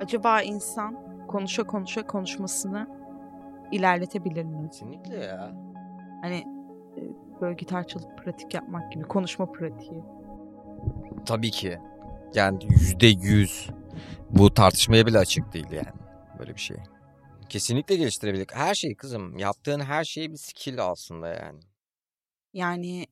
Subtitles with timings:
[0.00, 0.96] Acaba insan
[1.28, 2.88] konuşa konuşa konuşmasını
[3.72, 4.70] ilerletebilir mi?
[4.70, 5.52] Kesinlikle ya.
[6.22, 6.44] Hani
[6.96, 7.00] e,
[7.40, 10.02] böyle gitar çalıp pratik yapmak gibi konuşma pratiği.
[11.26, 11.78] Tabii ki.
[12.34, 13.70] Yani yüzde yüz
[14.30, 15.98] bu tartışmaya bile açık değil yani.
[16.38, 16.76] Böyle bir şey.
[17.48, 18.46] Kesinlikle geliştirebilir.
[18.52, 19.38] Her şey kızım.
[19.38, 21.60] Yaptığın her şey bir skill aslında yani.
[22.52, 23.06] Yani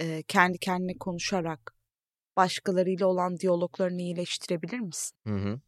[0.00, 1.74] e, kendi kendine konuşarak
[2.36, 5.16] başkalarıyla olan diyaloglarını iyileştirebilir misin?
[5.26, 5.60] Hı hı.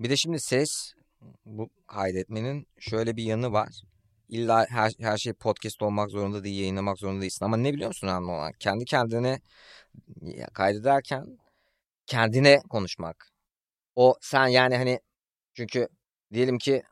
[0.00, 0.94] Bir de şimdi ses
[1.44, 3.82] bu kaydetmenin şöyle bir yanı var.
[4.28, 7.44] İlla her, her şey podcast olmak zorunda değil, yayınlamak zorunda değilsin.
[7.44, 8.52] Ama ne biliyor musun önemli olan?
[8.58, 9.40] Kendi kendine
[10.52, 11.38] kaydederken
[12.06, 13.30] kendine konuşmak.
[13.94, 15.00] O sen yani hani
[15.54, 15.88] çünkü
[16.32, 16.82] diyelim ki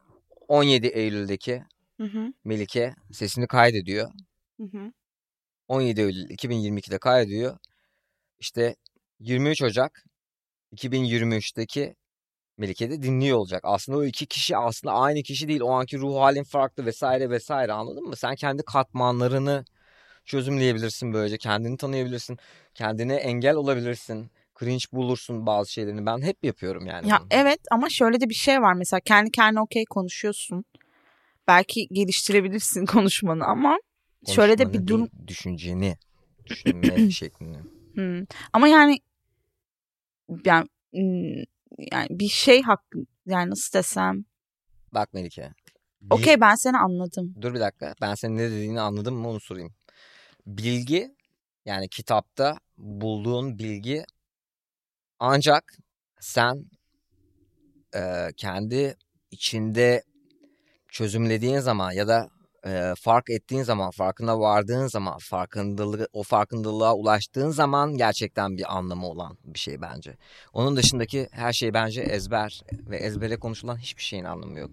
[0.48, 1.64] 17 Eylül'deki
[1.96, 2.32] Hı hı.
[2.44, 4.10] Melike sesini kaydediyor.
[4.60, 4.92] Hı hı.
[5.68, 7.58] 17 Eylül 2022'de kaydediyor.
[8.38, 8.76] İşte
[9.20, 10.04] 23 Ocak
[10.72, 11.94] 2023'teki
[12.58, 13.60] Melike de dinliyor olacak.
[13.64, 15.60] Aslında o iki kişi aslında aynı kişi değil.
[15.60, 18.16] O anki ruh halin farklı vesaire vesaire anladın mı?
[18.16, 19.64] Sen kendi katmanlarını
[20.24, 21.38] çözümleyebilirsin böylece.
[21.38, 22.38] Kendini tanıyabilirsin.
[22.74, 24.30] Kendine engel olabilirsin.
[24.60, 26.06] Cringe bulursun bazı şeylerini.
[26.06, 27.08] Ben hep yapıyorum yani.
[27.08, 27.28] Ya bunu.
[27.30, 30.64] evet ama şöyle de bir şey var mesela kendi kendine okey konuşuyorsun.
[31.48, 33.78] Belki geliştirebilirsin konuşmanı ama
[34.26, 35.96] şöyle de Konuşmanı bir durum düşünceni,
[36.46, 37.58] düşünme şeklini.
[37.94, 38.24] Hmm.
[38.52, 38.98] Ama yani
[40.44, 41.44] yani hmm,
[41.92, 44.24] yani bir şey hakkı yani nasıl desem
[44.94, 45.52] Bak Melike.
[46.10, 47.34] okey ben seni anladım.
[47.40, 47.94] Dur bir dakika.
[48.00, 49.72] Ben senin ne dediğini anladım mı onu sorayım.
[50.46, 51.16] Bilgi
[51.64, 54.04] yani kitapta bulduğun bilgi
[55.18, 55.78] ancak
[56.20, 56.64] sen
[57.94, 58.96] e, kendi
[59.30, 60.02] içinde
[60.88, 62.28] çözümlediğin zaman ya da
[62.68, 69.08] e, fark ettiğin zaman, farkına vardığın zaman, farkındalığı, o farkındalığa ulaştığın zaman gerçekten bir anlamı
[69.08, 70.16] olan bir şey bence.
[70.52, 74.70] Onun dışındaki her şey bence ezber ve ezbere konuşulan hiçbir şeyin anlamı yok.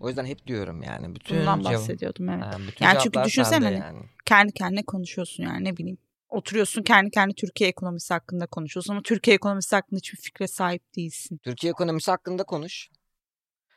[0.00, 2.44] O yüzden hep diyorum yani bütün Bundan bahsediyordum evet.
[2.44, 3.98] Ha, bütün Yani çünkü düşünsene hani yani.
[4.24, 5.98] Kendi kendine konuşuyorsun yani ne bileyim.
[6.28, 11.40] Oturuyorsun kendi kendine Türkiye ekonomisi hakkında konuşuyorsun ama Türkiye ekonomisi hakkında hiçbir fikre sahip değilsin.
[11.44, 12.88] Türkiye ekonomisi hakkında konuş.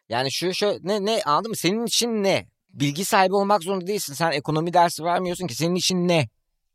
[0.10, 1.56] Yani şu şu ne ne anladın mı?
[1.56, 2.48] Senin için ne?
[2.80, 4.14] Bilgi sahibi olmak zorunda değilsin.
[4.14, 5.56] Sen ekonomi dersi vermiyorsun ki.
[5.56, 6.28] Senin için ne?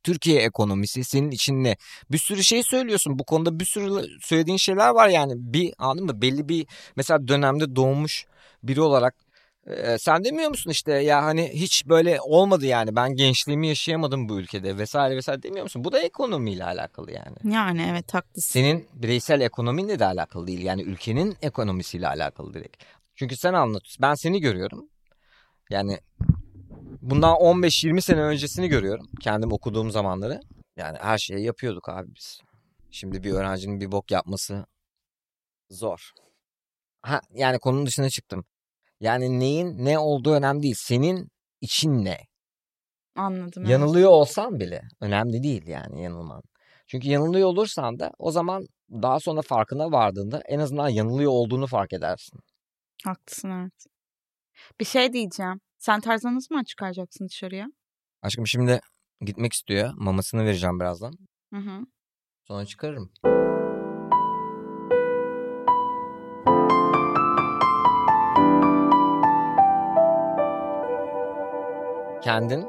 [0.03, 1.77] Türkiye ekonomisi senin için ne?
[2.11, 3.19] Bir sürü şey söylüyorsun.
[3.19, 5.33] Bu konuda bir sürü söylediğin şeyler var yani.
[5.37, 6.23] Bir anladın mı?
[6.23, 8.27] Belli bir mesela dönemde doğmuş
[8.63, 9.15] biri olarak
[9.67, 14.41] e, sen demiyor musun işte ya hani hiç böyle olmadı yani ben gençliğimi yaşayamadım bu
[14.41, 15.85] ülkede vesaire vesaire demiyor musun?
[15.85, 17.55] Bu da ekonomiyle alakalı yani.
[17.55, 18.53] Yani evet haklısın.
[18.53, 20.63] Senin bireysel ekonominle de alakalı değil.
[20.63, 22.77] Yani ülkenin ekonomisiyle alakalı direkt.
[23.15, 24.03] Çünkü sen anlatıyorsun.
[24.03, 24.89] Ben seni görüyorum.
[25.73, 25.99] Yani
[27.03, 29.07] bundan 15-20 sene öncesini görüyorum.
[29.21, 30.41] Kendim okuduğum zamanları.
[30.77, 32.41] Yani her şeyi yapıyorduk abi biz.
[32.91, 34.67] Şimdi bir öğrencinin bir bok yapması
[35.71, 36.11] zor.
[37.03, 38.45] Ha, yani konunun dışına çıktım.
[39.01, 40.75] Yani neyin ne olduğu önemli değil.
[40.79, 41.29] Senin
[41.61, 42.19] için ne?
[43.17, 43.63] Anladım.
[43.63, 43.71] evet.
[43.71, 46.43] Yanılıyor olsan bile önemli değil yani yanılman.
[46.87, 51.93] Çünkü yanılıyor olursan da o zaman daha sonra farkına vardığında en azından yanılıyor olduğunu fark
[51.93, 52.41] edersin.
[53.05, 53.92] Haklısın evet.
[54.81, 55.61] Bir şey diyeceğim.
[55.79, 57.67] Sen Tarzan'ı zaman çıkaracaksın dışarıya?
[58.23, 58.81] Aşkım şimdi
[59.21, 59.93] gitmek istiyor.
[59.97, 61.13] Mamasını vereceğim birazdan.
[61.55, 61.81] Hı hı.
[62.43, 63.13] Sonra çıkarırım.
[72.25, 72.67] Kendin,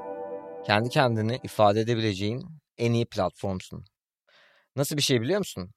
[0.65, 2.45] kendi kendini ifade edebileceğin
[2.77, 3.85] en iyi platformsun.
[4.75, 5.71] Nasıl bir şey biliyor musun?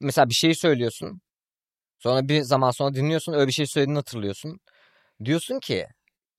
[0.00, 1.20] Mesela bir şey söylüyorsun.
[1.98, 3.32] Sonra bir zaman sonra dinliyorsun.
[3.32, 4.60] Öyle bir şey söylediğini hatırlıyorsun.
[5.24, 5.86] Diyorsun ki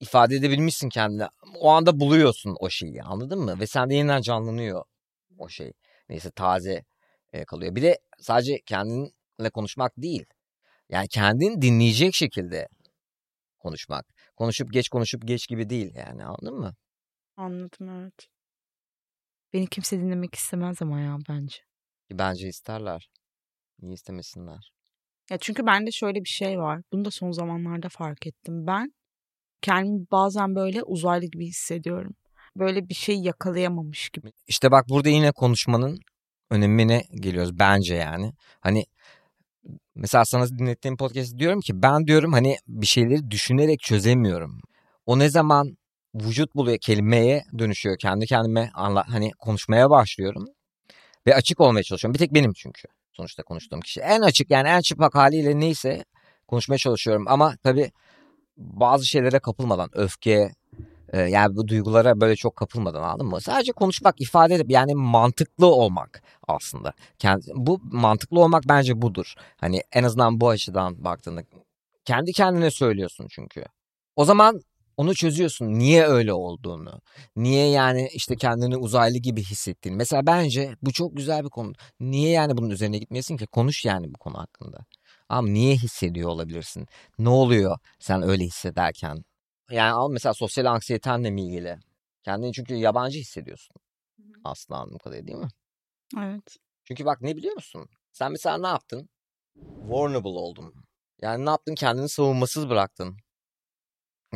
[0.00, 1.26] ifade edebilmişsin kendini.
[1.60, 3.60] O anda buluyorsun o şeyi anladın mı?
[3.60, 4.84] Ve sende yeniden canlanıyor
[5.38, 5.72] o şey.
[6.08, 6.84] Neyse taze
[7.32, 7.74] e, kalıyor.
[7.74, 10.24] Bir de sadece kendinle konuşmak değil.
[10.88, 12.68] Yani kendin dinleyecek şekilde
[13.58, 14.06] konuşmak.
[14.36, 16.74] Konuşup geç konuşup geç gibi değil yani anladın mı?
[17.36, 18.28] Anladım evet.
[19.52, 21.56] Beni kimse dinlemek istemez ama ya bence.
[22.12, 23.10] Bence isterler.
[23.78, 24.72] Niye istemesinler?
[25.30, 26.82] Ya çünkü bende şöyle bir şey var.
[26.92, 28.66] Bunu da son zamanlarda fark ettim.
[28.66, 28.92] Ben
[29.62, 32.14] kendimi bazen böyle uzaylı gibi hissediyorum.
[32.56, 34.32] Böyle bir şey yakalayamamış gibi.
[34.48, 36.00] İşte bak burada yine konuşmanın
[36.50, 38.32] önemine geliyoruz bence yani.
[38.60, 38.84] Hani
[39.94, 44.60] mesela sana dinlettiğim podcast diyorum ki ben diyorum hani bir şeyleri düşünerek çözemiyorum.
[45.06, 45.76] O ne zaman
[46.14, 50.46] vücut buluyor kelimeye dönüşüyor kendi kendime anla, hani konuşmaya başlıyorum
[51.26, 52.14] ve açık olmaya çalışıyorum.
[52.14, 54.00] Bir tek benim çünkü sonuçta konuştuğum kişi.
[54.00, 56.04] En açık yani en çıplak haliyle neyse
[56.48, 57.90] konuşmaya çalışıyorum ama tabii
[58.56, 60.52] bazı şeylere kapılmadan öfke,
[61.12, 63.40] Ee, yani bu duygulara böyle çok kapılmadan anladın mı?
[63.40, 66.92] Sadece konuşmak, ifade edip yani mantıklı olmak aslında.
[67.18, 69.34] Kendi, bu mantıklı olmak bence budur.
[69.56, 71.42] Hani en azından bu açıdan baktığında
[72.04, 73.64] kendi kendine söylüyorsun çünkü.
[74.16, 74.60] O zaman
[74.96, 75.66] onu çözüyorsun.
[75.78, 77.00] Niye öyle olduğunu.
[77.36, 79.96] Niye yani işte kendini uzaylı gibi hissettiğini.
[79.96, 81.72] Mesela bence bu çok güzel bir konu.
[82.00, 83.46] Niye yani bunun üzerine gitmeyesin ki?
[83.46, 84.78] Konuş yani bu konu hakkında.
[85.28, 86.86] Ama niye hissediyor olabilirsin?
[87.18, 89.24] Ne oluyor sen öyle hissederken?
[89.70, 91.78] Yani al mesela sosyal anksiyetenle mi ilgili?
[92.22, 93.76] Kendini çünkü yabancı hissediyorsun.
[94.44, 95.48] Aslında anladığım kadarıyla değil mi?
[96.18, 96.56] Evet.
[96.84, 97.88] Çünkü bak ne biliyor musun?
[98.12, 99.08] Sen mesela ne yaptın?
[99.56, 100.74] Vulnerable oldun.
[101.22, 101.74] Yani ne yaptın?
[101.74, 103.16] Kendini savunmasız bıraktın.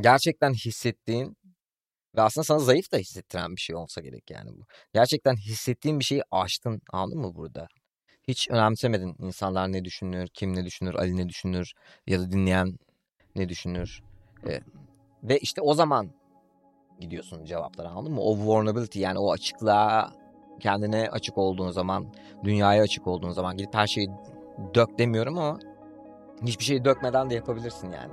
[0.00, 1.36] Gerçekten hissettiğin
[2.16, 4.66] ve aslında sana zayıf da hissettiren bir şey olsa gerek yani bu.
[4.94, 7.68] Gerçekten hissettiğin bir şeyi aştın anladın mı burada?
[8.28, 11.72] Hiç önemsemedin insanlar ne düşünür, kim ne düşünür, Ali ne düşünür
[12.06, 12.78] ya da dinleyen
[13.36, 14.02] ne düşünür.
[14.48, 14.60] Ee,
[15.22, 16.10] ve işte o zaman
[17.00, 18.20] gidiyorsun cevaplara anladın mı?
[18.20, 20.12] O vulnerability yani o açıklığa
[20.60, 22.14] kendine açık olduğun zaman,
[22.44, 24.08] dünyaya açık olduğun zaman gidip her şeyi
[24.74, 25.58] dök demiyorum ama
[26.42, 28.12] hiçbir şeyi dökmeden de yapabilirsin yani.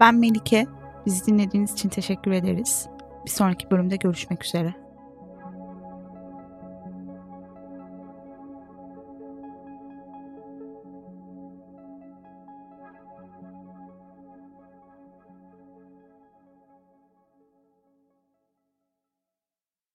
[0.00, 0.66] Ben Melike.
[1.06, 2.88] Bizi dinlediğiniz için teşekkür ederiz.
[3.24, 4.81] Bir sonraki bölümde görüşmek üzere.